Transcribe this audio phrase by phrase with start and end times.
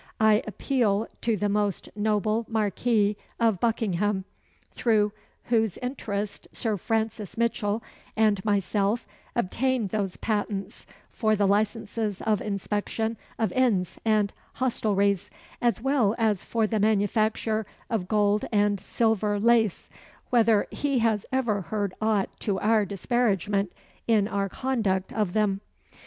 [0.19, 4.25] I appeal to the most noble Marquis of Buckingham,
[4.71, 5.11] through
[5.43, 7.83] whose interest Sir Francis Mitchell
[8.17, 15.29] and myself obtained those patents for the licences of inspection of inns and hostelries,
[15.61, 19.87] as well as for the manufacture of gold and silver lace,
[20.31, 23.71] whether he has ever heard aught to our disparagement
[24.07, 25.61] in our conduct of them?"